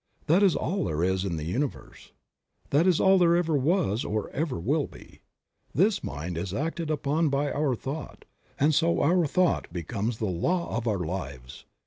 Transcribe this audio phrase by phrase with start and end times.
[0.25, 2.09] That is all there is in the Universe.
[2.09, 2.67] 12 Creative Mind.
[2.71, 5.21] That is all there ever was or ever will be.
[5.75, 8.25] This mind is acted upon by our thought,
[8.59, 11.65] and so our thought becomes the law of our lives.